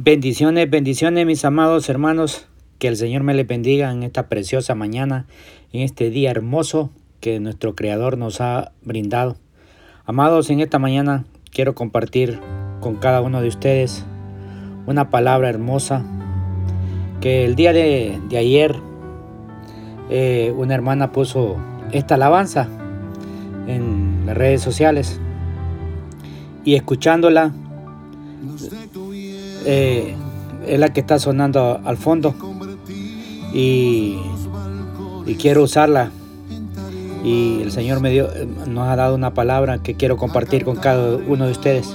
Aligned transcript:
Bendiciones, 0.00 0.70
bendiciones 0.70 1.26
mis 1.26 1.44
amados 1.44 1.88
hermanos. 1.88 2.46
Que 2.78 2.86
el 2.86 2.96
Señor 2.96 3.24
me 3.24 3.34
les 3.34 3.48
bendiga 3.48 3.90
en 3.90 4.04
esta 4.04 4.28
preciosa 4.28 4.76
mañana, 4.76 5.26
en 5.72 5.80
este 5.80 6.08
día 6.08 6.30
hermoso 6.30 6.90
que 7.18 7.40
nuestro 7.40 7.74
Creador 7.74 8.16
nos 8.16 8.40
ha 8.40 8.70
brindado. 8.82 9.38
Amados, 10.06 10.50
en 10.50 10.60
esta 10.60 10.78
mañana 10.78 11.24
quiero 11.50 11.74
compartir 11.74 12.38
con 12.78 12.94
cada 12.94 13.22
uno 13.22 13.42
de 13.42 13.48
ustedes 13.48 14.04
una 14.86 15.10
palabra 15.10 15.48
hermosa 15.48 16.04
que 17.20 17.44
el 17.44 17.56
día 17.56 17.72
de, 17.72 18.20
ayer 18.38 18.76
eh, 20.10 20.54
una 20.56 20.76
hermana 20.76 21.10
puso 21.10 21.56
esta 21.90 22.14
alabanza 22.14 22.68
en 23.66 24.26
las 24.26 24.36
redes 24.36 24.62
sociales 24.62 25.20
y 26.64 26.76
escuchándola 26.76 27.52
eh, 29.64 30.14
es 30.66 30.78
la 30.78 30.92
que 30.92 31.00
está 31.00 31.18
sonando 31.18 31.80
al 31.84 31.96
fondo 31.96 32.34
y, 33.52 34.18
quiero 35.38 35.62
usarla 35.62 36.10
y 37.24 37.60
el 37.62 37.70
Señor 37.70 38.00
me 38.00 38.10
dio, 38.10 38.28
nos 38.66 38.88
ha 38.88 38.96
dado 38.96 39.14
una 39.14 39.34
palabra 39.34 39.78
que 39.78 39.94
quiero 39.94 40.16
compartir 40.16 40.64
con 40.64 40.76
cada 40.76 41.16
uno 41.16 41.46
de 41.46 41.52
ustedes. 41.52 41.94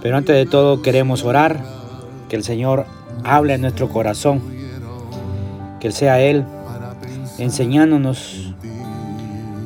Pero 0.00 0.16
antes 0.16 0.34
de 0.36 0.46
todo 0.46 0.82
queremos 0.82 1.24
orar, 1.24 1.62
que 2.28 2.36
el 2.36 2.44
Señor 2.44 2.86
hable 3.24 3.54
en 3.54 3.60
nuestro 3.60 3.88
corazón, 3.88 4.42
que 5.80 5.90
sea 5.90 6.20
Él 6.20 6.44
enseñándonos 7.38 8.54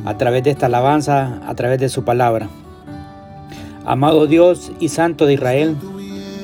a 0.04 0.16
través 0.16 0.42
de 0.42 0.50
esta 0.50 0.66
alabanza, 0.66 1.40
a 1.46 1.54
través 1.54 1.78
de 1.78 1.88
su 1.88 2.04
palabra. 2.04 2.48
Amado 3.84 4.26
Dios 4.26 4.72
y 4.80 4.88
Santo 4.88 5.26
de 5.26 5.34
Israel, 5.34 5.76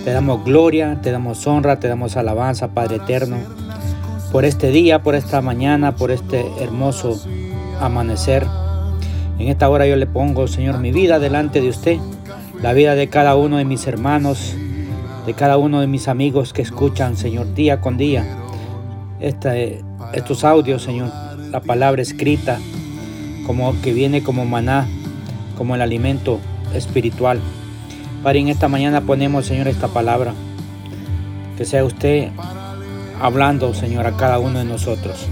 te 0.05 0.13
damos 0.13 0.45
gloria, 0.45 1.01
te 1.03 1.11
damos 1.11 1.47
honra, 1.47 1.81
te 1.81 1.89
damos 1.89 2.17
alabanza, 2.17 2.69
Padre 2.69 2.97
eterno, 2.97 3.39
por 4.30 4.45
este 4.45 4.71
día, 4.71 5.02
por 5.02 5.15
esta 5.15 5.41
mañana, 5.41 5.96
por 5.96 6.11
este 6.11 6.45
hermoso 6.61 7.19
amanecer. 7.80 8.46
En 9.38 9.49
esta 9.49 9.69
hora 9.69 9.87
yo 9.87 9.96
le 9.96 10.07
pongo, 10.07 10.46
Señor, 10.46 10.79
mi 10.79 10.93
vida 10.93 11.19
delante 11.19 11.61
de 11.61 11.71
usted, 11.71 11.99
la 12.61 12.74
vida 12.74 12.95
de 12.95 13.09
cada 13.09 13.35
uno 13.35 13.57
de 13.57 13.65
mis 13.65 13.87
hermanos, 13.87 14.55
de 15.27 15.33
cada 15.33 15.57
uno 15.57 15.80
de 15.80 15.87
mis 15.87 16.07
amigos 16.07 16.52
que 16.52 16.63
escuchan, 16.63 17.16
Señor, 17.16 17.55
día 17.55 17.80
con 17.80 17.96
día 17.96 18.27
estos 19.21 20.45
audios, 20.45 20.83
Señor, 20.83 21.11
la 21.51 21.61
palabra 21.61 22.02
escrita, 22.02 22.59
como 23.46 23.80
que 23.80 23.95
viene 23.95 24.23
como 24.23 24.45
maná, 24.45 24.87
como 25.57 25.74
el 25.74 25.83
alimento 25.83 26.41
espiritual. 26.74 27.41
Padre, 28.25 28.41
en 28.41 28.49
esta 28.49 28.69
mañana 28.69 29.03
ponemos, 29.03 29.45
Señor, 29.45 29.69
esta 29.69 29.89
palabra. 29.89 30.33
Que 31.59 31.67
sea 31.67 31.85
usted 31.85 32.30
hablando, 33.21 33.75
Señor, 33.75 34.07
a 34.07 34.17
cada 34.17 34.39
uno 34.39 34.61
de 34.61 34.65
nosotros. 34.65 35.27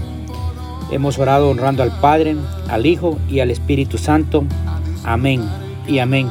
Hemos 0.91 1.17
orado 1.17 1.49
honrando 1.49 1.81
al 1.81 1.99
Padre, 1.99 2.35
al 2.69 2.85
Hijo 2.85 3.17
y 3.27 3.39
al 3.39 3.49
Espíritu 3.49 3.97
Santo. 3.97 4.43
Amén 5.03 5.41
y 5.87 5.97
amén. 5.97 6.29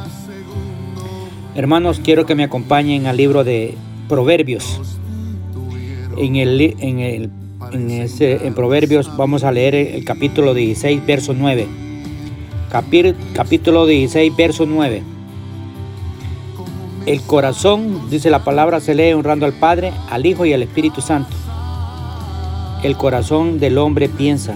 Hermanos, 1.53 1.99
quiero 2.01 2.25
que 2.25 2.33
me 2.33 2.45
acompañen 2.45 3.07
al 3.07 3.17
libro 3.17 3.43
de 3.43 3.75
Proverbios. 4.07 4.79
En, 6.17 6.37
el, 6.37 6.61
en, 6.79 6.99
el, 6.99 7.29
en, 7.73 7.91
ese, 7.91 8.47
en 8.47 8.53
Proverbios 8.53 9.17
vamos 9.17 9.43
a 9.43 9.51
leer 9.51 9.75
el 9.75 10.05
capítulo 10.05 10.53
16, 10.53 11.05
verso 11.05 11.35
9. 11.37 11.67
capítulo 13.33 13.85
16, 13.85 14.33
verso 14.37 14.65
9. 14.65 15.12
El 17.05 17.21
corazón, 17.21 18.09
dice 18.09 18.29
la 18.29 18.45
palabra, 18.45 18.79
se 18.79 18.95
lee 18.95 19.11
honrando 19.11 19.45
al 19.45 19.51
Padre, 19.51 19.91
al 20.09 20.25
Hijo 20.25 20.45
y 20.45 20.53
al 20.53 20.63
Espíritu 20.63 21.01
Santo. 21.01 21.35
El 22.81 22.95
corazón 22.95 23.59
del 23.59 23.77
hombre 23.77 24.07
piensa 24.07 24.55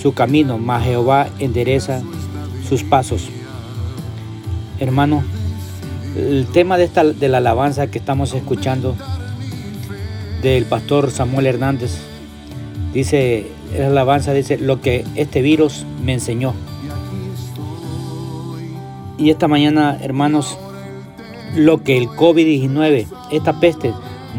su 0.00 0.14
camino, 0.14 0.58
mas 0.58 0.84
Jehová 0.84 1.28
endereza 1.40 2.00
sus 2.68 2.84
pasos. 2.84 3.28
Hermano, 4.78 5.24
el 6.16 6.46
tema 6.46 6.78
de, 6.78 6.84
esta, 6.84 7.02
de 7.02 7.28
la 7.28 7.38
alabanza 7.38 7.88
que 7.88 7.98
estamos 7.98 8.34
escuchando 8.34 8.94
del 10.42 10.64
pastor 10.66 11.10
Samuel 11.10 11.46
Hernández, 11.46 11.98
dice, 12.92 13.48
la 13.76 13.88
alabanza 13.88 14.32
dice, 14.32 14.58
lo 14.58 14.80
que 14.80 15.04
este 15.16 15.42
virus 15.42 15.86
me 16.04 16.12
enseñó. 16.12 16.54
Y 19.18 19.30
esta 19.30 19.48
mañana, 19.48 19.98
hermanos, 20.00 20.56
lo 21.54 21.82
que 21.82 21.98
el 21.98 22.08
COVID-19, 22.08 23.06
esta 23.30 23.60
peste, 23.60 23.92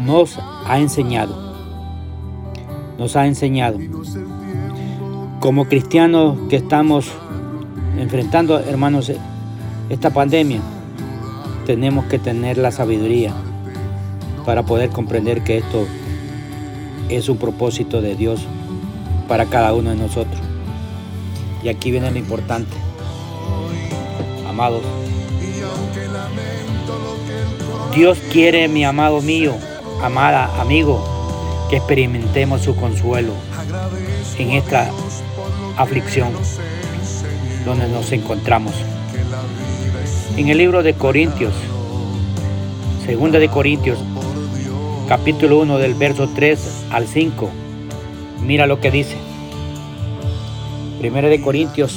nos 0.04 0.38
ha 0.66 0.78
enseñado. 0.78 1.54
Nos 2.98 3.16
ha 3.16 3.26
enseñado. 3.26 3.78
Como 5.40 5.66
cristianos 5.66 6.38
que 6.48 6.56
estamos 6.56 7.10
enfrentando, 7.98 8.58
hermanos, 8.58 9.12
esta 9.88 10.10
pandemia, 10.10 10.60
tenemos 11.66 12.06
que 12.06 12.18
tener 12.18 12.58
la 12.58 12.72
sabiduría 12.72 13.32
para 14.44 14.64
poder 14.64 14.90
comprender 14.90 15.42
que 15.44 15.58
esto 15.58 15.86
es 17.08 17.28
un 17.28 17.36
propósito 17.36 18.00
de 18.00 18.16
Dios 18.16 18.46
para 19.28 19.46
cada 19.46 19.72
uno 19.72 19.90
de 19.90 19.96
nosotros. 19.96 20.40
Y 21.62 21.68
aquí 21.68 21.90
viene 21.90 22.10
lo 22.10 22.18
importante. 22.18 22.76
Amados, 24.48 24.82
Dios 27.94 28.18
quiere, 28.32 28.66
mi 28.66 28.84
amado 28.84 29.22
mío, 29.22 29.54
amada 30.02 30.60
amigo, 30.60 31.00
que 31.70 31.76
experimentemos 31.76 32.62
su 32.62 32.74
consuelo 32.74 33.32
en 34.36 34.50
esta 34.50 34.90
aflicción 35.76 36.32
donde 37.64 37.86
nos 37.86 38.10
encontramos. 38.10 38.74
En 40.36 40.48
el 40.48 40.58
libro 40.58 40.82
de 40.82 40.94
Corintios, 40.94 41.54
segunda 43.06 43.38
de 43.38 43.48
Corintios, 43.48 44.00
capítulo 45.08 45.60
1 45.60 45.78
del 45.78 45.94
verso 45.94 46.28
3 46.34 46.86
al 46.90 47.06
5, 47.06 47.48
mira 48.42 48.66
lo 48.66 48.80
que 48.80 48.90
dice. 48.90 49.16
Primera 50.98 51.28
de 51.28 51.40
Corintios 51.40 51.94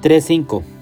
3, 0.00 0.24
5. 0.24 0.79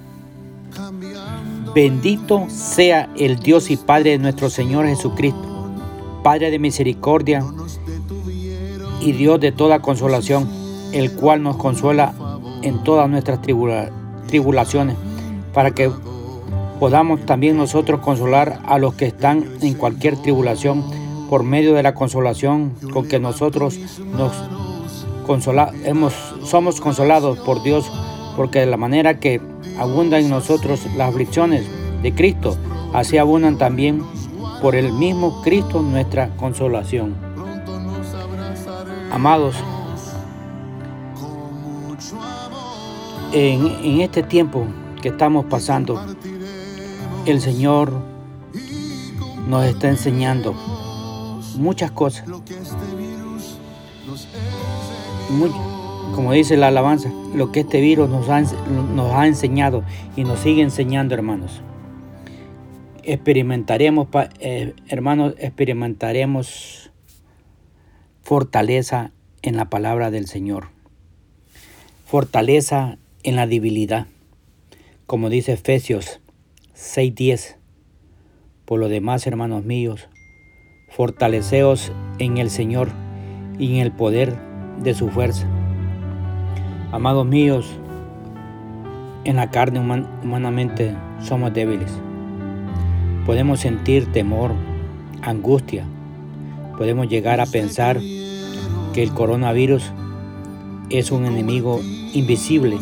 Bendito 1.80 2.48
sea 2.48 3.08
el 3.16 3.38
Dios 3.38 3.70
y 3.70 3.76
Padre 3.76 4.10
de 4.10 4.18
nuestro 4.18 4.50
Señor 4.50 4.88
Jesucristo, 4.88 5.70
Padre 6.24 6.50
de 6.50 6.58
misericordia 6.58 7.44
y 9.00 9.12
Dios 9.12 9.38
de 9.38 9.52
toda 9.52 9.78
consolación, 9.78 10.50
el 10.90 11.12
cual 11.12 11.44
nos 11.44 11.56
consuela 11.56 12.14
en 12.62 12.82
todas 12.82 13.08
nuestras 13.08 13.40
tribulaciones, 14.26 14.96
para 15.54 15.70
que 15.70 15.88
podamos 16.80 17.24
también 17.24 17.56
nosotros 17.56 18.00
consolar 18.00 18.58
a 18.66 18.78
los 18.78 18.94
que 18.94 19.06
están 19.06 19.44
en 19.62 19.74
cualquier 19.74 20.16
tribulación 20.16 20.82
por 21.30 21.44
medio 21.44 21.74
de 21.74 21.84
la 21.84 21.94
consolación 21.94 22.72
con 22.92 23.06
que 23.06 23.20
nosotros 23.20 23.78
nos 24.16 24.32
consola, 25.28 25.70
hemos, 25.84 26.12
somos 26.42 26.80
consolados 26.80 27.38
por 27.38 27.62
Dios, 27.62 27.88
porque 28.36 28.58
de 28.58 28.66
la 28.66 28.76
manera 28.76 29.20
que 29.20 29.40
abundan 29.78 30.24
en 30.24 30.30
nosotros 30.30 30.86
las 30.96 31.10
aflicciones 31.10 31.66
de 32.02 32.14
Cristo, 32.14 32.56
así 32.92 33.18
abundan 33.18 33.58
también 33.58 34.02
por 34.60 34.74
el 34.74 34.92
mismo 34.92 35.42
Cristo 35.42 35.82
nuestra 35.82 36.30
consolación. 36.36 37.14
Amados, 39.10 39.56
en, 43.32 43.66
en 43.82 44.00
este 44.00 44.22
tiempo 44.22 44.66
que 45.00 45.08
estamos 45.08 45.46
pasando, 45.46 46.00
el 47.26 47.40
Señor 47.40 47.92
nos 49.48 49.64
está 49.64 49.88
enseñando 49.88 50.54
muchas 51.56 51.90
cosas. 51.90 52.24
Como 56.14 56.32
dice 56.32 56.56
la 56.56 56.68
alabanza, 56.68 57.10
lo 57.34 57.52
que 57.52 57.60
este 57.60 57.80
virus 57.80 58.08
nos 58.08 58.28
ha, 58.28 59.26
enseñado 59.26 59.84
y 60.16 60.24
nos 60.24 60.40
sigue 60.40 60.62
enseñando, 60.62 61.14
hermanos. 61.14 61.62
Experimentaremos, 63.02 64.08
eh, 64.40 64.74
hermanos, 64.88 65.34
experimentaremos 65.38 66.90
fortaleza 68.22 69.12
en 69.42 69.56
la 69.56 69.70
palabra 69.70 70.10
del 70.10 70.26
Señor. 70.26 70.68
Fortaleza 72.04 72.98
en 73.22 73.36
la 73.36 73.46
debilidad. 73.46 74.06
Como 75.06 75.30
dice 75.30 75.52
Efesios 75.54 76.20
6:10. 76.74 77.56
Por 78.64 78.80
lo 78.80 78.88
demás, 78.88 79.26
hermanos 79.26 79.64
míos, 79.64 80.08
fortaleceos 80.90 81.92
en 82.18 82.36
el 82.36 82.50
Señor 82.50 82.90
y 83.58 83.76
en 83.76 83.80
el 83.80 83.92
poder 83.92 84.38
de 84.82 84.94
su 84.94 85.08
fuerza 85.08 85.48
Amados 86.90 87.26
míos, 87.26 87.66
en 89.24 89.36
la 89.36 89.50
carne 89.50 89.80
humanamente 90.22 90.96
somos 91.20 91.52
débiles, 91.52 91.92
Podemos 93.28 93.60
sentir 93.60 94.10
temor, 94.10 94.52
angustia. 95.20 95.84
Podemos 96.78 97.10
llegar 97.10 97.42
a 97.42 97.44
pensar 97.46 98.00
que 98.94 99.02
el 99.02 99.12
coronavirus 99.12 99.92
es 100.88 101.10
un 101.10 101.26
enemigo 101.26 101.78
invisible 102.14 102.78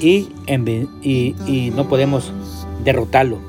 y, 0.00 0.30
y, 1.02 1.70
no 1.76 1.86
podemos 1.86 2.32
derrotarlo. 2.82 3.40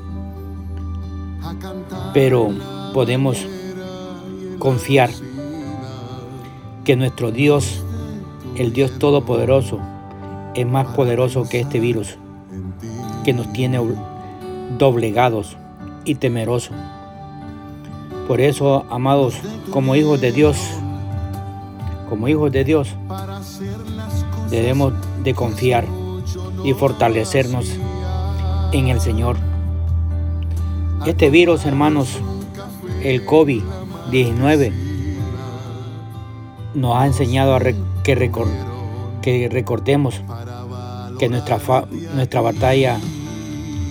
Pero 2.12 2.50
podemos 2.92 3.38
confiar 4.58 5.08
que 6.84 6.96
nuestro 6.96 7.30
Dios, 7.30 7.82
el 8.56 8.72
Dios 8.72 8.98
Todopoderoso, 8.98 9.78
es 10.54 10.66
más 10.66 10.86
poderoso 10.88 11.46
que 11.48 11.60
este 11.60 11.78
virus, 11.78 12.16
que 13.24 13.34
nos 13.34 13.52
tiene 13.52 13.80
doblegados 14.78 15.56
y 16.04 16.14
temerosos. 16.14 16.74
Por 18.26 18.40
eso, 18.40 18.86
amados, 18.90 19.34
como 19.70 19.94
hijos 19.94 20.20
de 20.20 20.32
Dios, 20.32 20.56
como 22.08 22.28
hijos 22.28 22.50
de 22.50 22.64
Dios, 22.64 22.88
debemos 24.50 24.94
de 25.22 25.34
confiar 25.34 25.84
y 26.64 26.72
fortalecernos 26.72 27.76
en 28.72 28.88
el 28.88 29.00
Señor. 29.00 29.36
Este 31.04 31.28
virus, 31.28 31.66
hermanos, 31.66 32.18
el 33.02 33.26
COVID-19, 33.26 34.72
nos 36.74 36.96
ha 36.96 37.06
enseñado 37.06 37.54
a 37.54 37.58
que, 38.06 38.30
que 39.20 39.48
recordemos 39.48 40.22
que 41.18 41.28
nuestra, 41.28 41.58
nuestra 42.14 42.40
batalla 42.40 42.98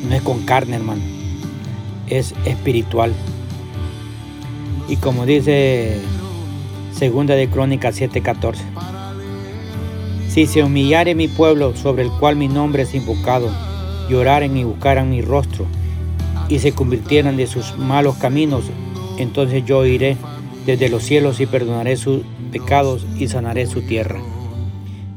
no 0.08 0.16
es 0.16 0.22
con 0.22 0.46
carne, 0.46 0.78
hermano, 0.78 1.02
es 2.08 2.34
espiritual. 2.46 3.14
Y 4.88 4.96
como 4.98 5.26
dice 5.26 5.98
Segunda 6.94 7.36
de 7.36 7.50
Crónicas 7.50 8.00
7:14, 8.00 8.56
si 10.30 10.46
se 10.46 10.64
humillare 10.64 11.14
mi 11.14 11.28
pueblo 11.28 11.76
sobre 11.76 12.04
el 12.04 12.12
cual 12.12 12.38
mi 12.38 12.48
nombre 12.48 12.84
es 12.84 12.96
invocado, 12.96 13.50
lloraren 14.10 14.56
y 14.56 14.64
buscaran 14.64 15.10
mi 15.10 15.22
rostro, 15.22 15.66
y 16.48 16.60
se 16.60 16.72
convirtieran 16.72 17.36
de 17.36 17.48
sus 17.48 17.78
malos 17.78 18.16
caminos, 18.16 18.64
entonces 19.18 19.66
yo 19.66 19.86
iré 19.86 20.16
desde 20.66 20.90
los 20.90 21.04
cielos 21.04 21.40
y 21.40 21.46
perdonaré 21.46 21.96
sus 21.98 22.22
pecados 22.52 23.06
y 23.18 23.28
sanaré 23.28 23.68
su 23.68 23.82
tierra. 23.82 24.20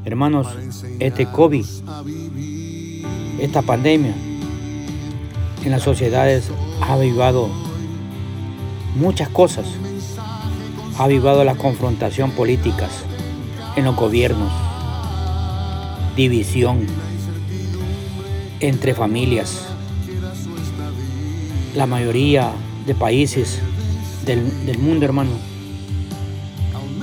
Hermanos, 0.05 0.47
este 0.99 1.25
COVID, 1.25 1.65
esta 3.39 3.61
pandemia, 3.61 4.13
en 5.63 5.71
las 5.71 5.83
sociedades 5.83 6.51
ha 6.81 6.93
avivado 6.93 7.49
muchas 8.95 9.29
cosas. 9.29 9.65
Ha 10.97 11.05
avivado 11.05 11.43
la 11.43 11.55
confrontación 11.55 12.31
políticas 12.31 12.91
en 13.75 13.85
los 13.85 13.95
gobiernos, 13.95 14.51
división 16.15 16.85
entre 18.59 18.93
familias. 18.93 19.65
La 21.75 21.85
mayoría 21.85 22.51
de 22.85 22.95
países 22.95 23.61
del, 24.35 24.77
mundo, 24.77 25.05
hermano, 25.05 25.31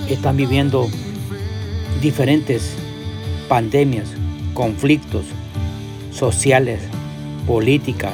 están 0.09 0.37
viviendo 0.37 0.87
diferentes 2.01 2.77
pandemias, 3.49 4.09
conflictos 4.55 5.25
sociales, 6.13 6.81
políticas, 7.45 8.13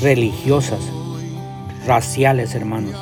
religiosas, 0.00 0.78
raciales, 1.86 2.54
hermanos. 2.54 2.94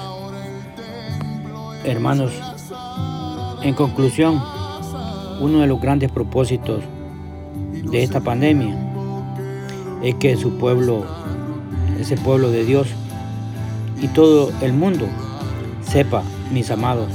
Hermanos, 1.85 2.33
en 3.63 3.75
conclusión, 3.75 4.43
uno 5.41 5.61
de 5.61 5.67
los 5.67 5.79
grandes 5.79 6.11
propósitos 6.11 6.83
de 7.91 8.03
esta 8.03 8.23
pandemia 8.23 8.75
es 10.03 10.15
que 10.15 10.39
su 10.39 10.57
pueblo, 10.57 11.05
ese 12.01 12.17
pueblo 12.17 12.51
de 12.51 12.65
Dios 12.65 12.89
y 14.01 14.09
todo 14.09 14.51
el 14.63 14.73
mundo 14.73 15.07
sepa, 15.91 16.23
mis 16.53 16.71
amados, 16.71 17.11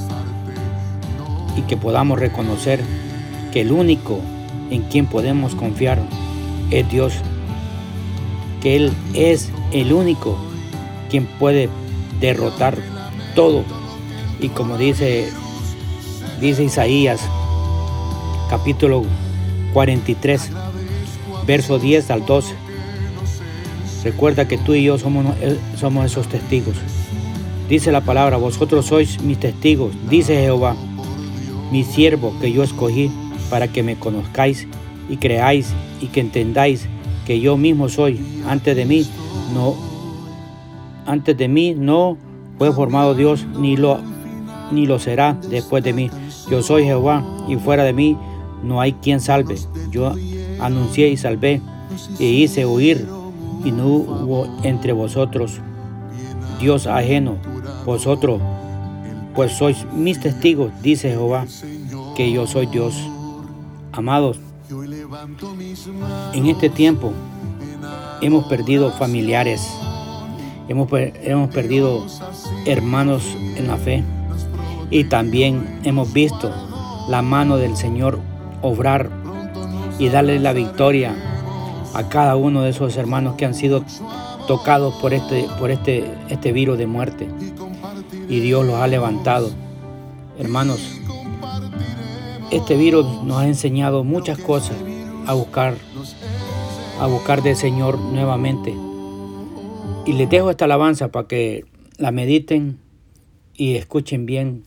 y 1.55 1.61
que 1.63 1.77
podamos 1.77 2.19
reconocer 2.19 2.81
que 3.51 3.61
el 3.61 3.71
único 3.71 4.19
en 4.69 4.83
quien 4.83 5.07
podemos 5.07 5.55
confiar 5.55 5.99
es 6.71 6.89
Dios, 6.89 7.13
que 8.61 8.75
Él 8.75 8.93
es 9.13 9.51
el 9.71 9.93
único 9.93 10.37
quien 11.09 11.25
puede 11.25 11.69
derrotar 12.19 12.77
todo. 13.35 13.63
Y 14.39 14.49
como 14.49 14.77
dice, 14.77 15.29
dice 16.39 16.63
Isaías, 16.63 17.21
capítulo 18.49 19.03
43, 19.73 20.51
verso 21.45 21.79
10 21.79 22.11
al 22.11 22.25
12. 22.25 22.53
Recuerda 24.03 24.47
que 24.47 24.57
tú 24.57 24.75
y 24.75 24.83
yo 24.83 24.97
somos, 24.97 25.25
somos 25.77 26.05
esos 26.05 26.27
testigos. 26.27 26.75
Dice 27.69 27.91
la 27.91 28.01
palabra, 28.01 28.37
vosotros 28.37 28.87
sois 28.87 29.21
mis 29.21 29.39
testigos, 29.39 29.93
dice 30.09 30.35
Jehová, 30.41 30.75
mi 31.71 31.83
siervo 31.83 32.33
que 32.41 32.51
yo 32.51 32.63
escogí 32.63 33.11
para 33.51 33.67
que 33.67 33.83
me 33.83 33.95
conozcáis 33.95 34.67
y 35.07 35.17
creáis 35.17 35.71
y 36.01 36.07
que 36.07 36.19
entendáis 36.19 36.87
que 37.27 37.39
yo 37.39 37.57
mismo 37.57 37.87
soy. 37.87 38.19
Antes 38.47 38.75
de 38.75 38.85
mí 38.85 39.05
no 39.53 39.75
antes 41.05 41.37
de 41.37 41.47
mí 41.47 41.75
no 41.77 42.17
fue 42.57 42.71
formado 42.71 43.13
Dios 43.13 43.45
ni 43.59 43.77
lo 43.77 43.99
ni 44.71 44.87
lo 44.87 44.97
será 44.97 45.37
después 45.49 45.83
de 45.83 45.93
mí. 45.93 46.09
Yo 46.49 46.63
soy 46.63 46.85
Jehová 46.85 47.23
y 47.47 47.55
fuera 47.57 47.83
de 47.83 47.93
mí 47.93 48.17
no 48.63 48.81
hay 48.81 48.93
quien 48.93 49.19
salve. 49.19 49.57
Yo 49.91 50.15
anuncié 50.59 51.09
y 51.09 51.17
salvé 51.17 51.61
y 52.17 52.25
hice 52.25 52.65
oír 52.65 53.05
y 53.63 53.71
no 53.71 53.85
hubo 53.85 54.47
entre 54.63 54.91
vosotros 54.91 55.61
Dios 56.59 56.87
ajeno. 56.87 57.37
Vosotros 57.89 58.39
pues 59.33 59.53
sois 59.53 59.83
mis 59.91 60.19
testigos, 60.19 60.71
dice 60.83 61.09
Jehová, 61.09 61.47
que 62.15 62.31
yo 62.31 62.45
soy 62.45 62.67
Dios. 62.67 62.93
Amados, 63.93 64.39
en 66.33 66.45
este 66.45 66.69
tiempo 66.69 67.11
hemos 68.21 68.45
perdido 68.45 68.91
familiares, 68.91 69.67
hemos, 70.67 70.87
hemos 71.23 71.49
perdido 71.49 72.05
hermanos 72.67 73.23
en 73.55 73.67
la 73.67 73.77
fe 73.77 74.03
y 74.91 75.05
también 75.05 75.79
hemos 75.83 76.13
visto 76.13 76.51
la 77.09 77.23
mano 77.23 77.57
del 77.57 77.75
Señor 77.75 78.19
obrar 78.61 79.09
y 79.97 80.09
darle 80.09 80.39
la 80.39 80.53
victoria 80.53 81.15
a 81.95 82.07
cada 82.07 82.35
uno 82.35 82.61
de 82.61 82.69
esos 82.69 82.95
hermanos 82.97 83.33
que 83.33 83.45
han 83.45 83.55
sido 83.55 83.83
tocados 84.45 84.93
por 85.01 85.11
este, 85.15 85.47
por 85.57 85.71
este, 85.71 86.05
este 86.29 86.51
virus 86.51 86.77
de 86.77 86.85
muerte. 86.85 87.27
Y 88.29 88.39
Dios 88.39 88.65
los 88.65 88.75
ha 88.75 88.87
levantado. 88.87 89.51
Hermanos, 90.37 90.79
este 92.51 92.77
virus 92.77 93.05
nos 93.23 93.37
ha 93.37 93.47
enseñado 93.47 94.03
muchas 94.03 94.37
cosas 94.37 94.77
a 95.25 95.33
buscar, 95.33 95.75
a 96.99 97.07
buscar 97.07 97.43
del 97.43 97.55
Señor 97.55 97.99
nuevamente. 97.99 98.73
Y 100.05 100.13
les 100.13 100.29
dejo 100.29 100.49
esta 100.49 100.65
alabanza 100.65 101.09
para 101.09 101.27
que 101.27 101.65
la 101.97 102.11
mediten 102.11 102.79
y 103.53 103.75
escuchen 103.75 104.25
bien 104.25 104.63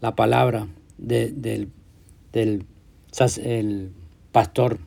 la 0.00 0.14
palabra 0.14 0.66
del, 0.98 1.40
del 2.32 2.66
el 3.42 3.92
pastor 4.32 4.78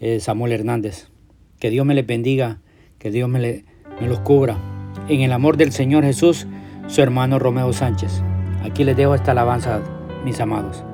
eh, 0.00 0.20
Samuel 0.20 0.52
Hernández. 0.52 1.08
Que 1.58 1.70
Dios 1.70 1.86
me 1.86 1.94
les 1.94 2.06
bendiga, 2.06 2.60
que 2.98 3.10
Dios 3.10 3.28
me, 3.28 3.38
le, 3.38 3.64
me 4.00 4.08
los 4.08 4.20
cubra. 4.20 4.58
En 5.08 5.20
el 5.20 5.32
amor 5.32 5.56
del 5.56 5.72
Señor 5.72 6.04
Jesús, 6.04 6.46
su 6.86 7.02
hermano 7.02 7.38
Romeo 7.38 7.72
Sánchez. 7.72 8.22
Aquí 8.64 8.84
les 8.84 8.96
dejo 8.96 9.14
esta 9.14 9.32
alabanza, 9.32 9.80
mis 10.24 10.40
amados. 10.40 10.84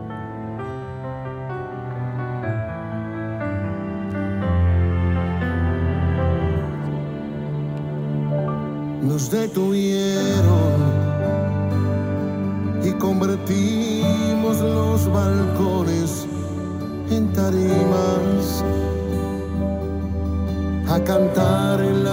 nos 9.18 9.33
detuvieron 9.33 10.78
y 12.85 12.92
convertimos 12.92 14.61
los 14.61 15.12
balcones 15.12 16.25
en 17.11 17.33
tarimas 17.33 18.64
a 20.88 21.00
cantar 21.02 21.80
en 21.80 22.04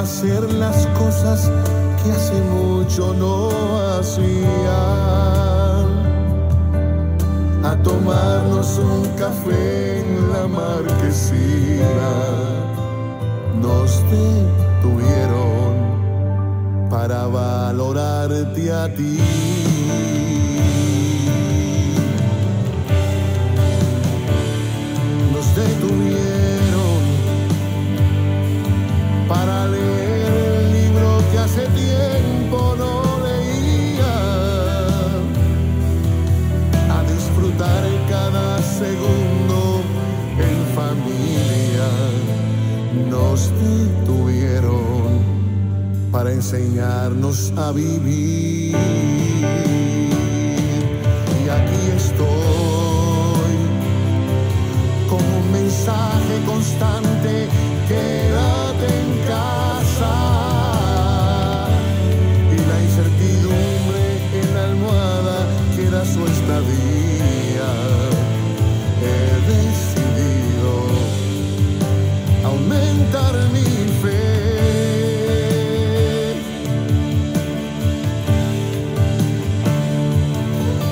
hacer 0.00 0.42
las 0.52 0.86
cosas 0.98 1.50
que 2.02 2.12
hace 2.12 2.40
mucho 2.40 3.14
no 3.14 3.50
hacían. 3.98 4.36
A 7.64 7.76
tomarnos 7.82 8.78
un 8.78 9.08
café 9.16 10.00
en 10.00 10.32
la 10.32 10.46
marquesina, 10.46 12.12
nos 13.60 14.02
detuvieron 14.10 15.70
para 16.88 17.26
valorarte 17.26 18.72
a 18.72 18.88
ti. 18.94 20.25
Para 46.26 46.34
enseñarnos 46.34 47.52
a 47.56 47.70
vivir. 47.70 48.74
Y 51.44 51.48
aquí 51.48 51.82
estoy 51.96 53.54
con 55.08 55.22
un 55.22 55.52
mensaje 55.52 56.34
constante, 56.44 57.46
quédate 57.86 58.86
en 59.02 59.10
casa. 59.28 60.14
Y 62.50 62.58
la 62.70 62.76
incertidumbre 62.86 64.04
en 64.40 64.54
la 64.54 64.64
almohada 64.64 65.38
queda 65.76 66.04
su 66.04 66.26
estadía. 66.26 67.15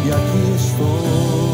Y 0.05 1.54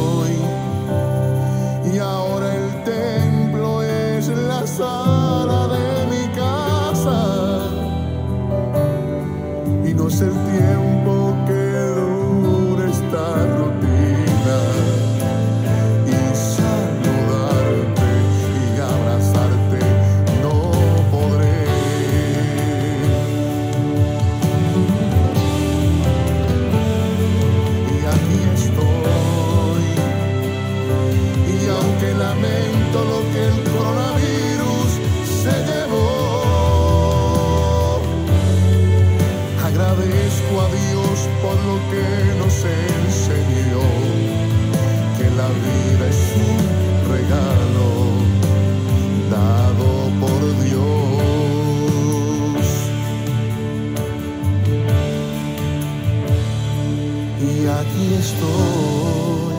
estoy, 58.30 59.54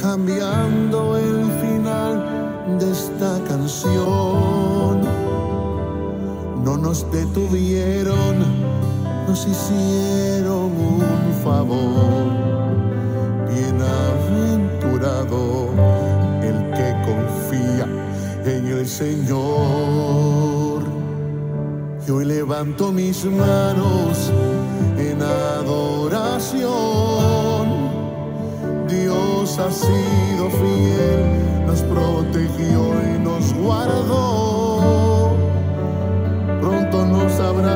cambiando 0.00 1.16
el 1.16 1.44
final 1.62 2.16
de 2.78 2.86
esta 2.90 3.32
canción. 3.48 5.00
No 6.64 6.76
nos 6.76 7.10
detuvieron, 7.10 8.34
nos 9.28 9.46
hicieron 9.46 10.70
un 10.92 11.02
favor. 11.42 12.24
Bienaventurado 13.48 15.42
el 16.42 16.58
que 16.76 16.88
confía 17.08 17.86
en 18.44 18.62
el 18.66 18.86
Señor. 18.86 20.82
Y 22.06 22.10
hoy 22.10 22.24
levanto 22.24 22.92
mis 22.92 23.24
manos 23.24 24.30
adoración. 25.22 26.64
Dios 28.88 29.58
ha 29.58 29.70
sido 29.70 30.50
fiel, 30.50 31.66
nos 31.66 31.82
protegió 31.82 32.94
y 33.02 33.18
nos 33.18 33.52
guardó. 33.54 35.36
Pronto 36.60 37.04
nos 37.06 37.40
abrazaremos 37.40 37.73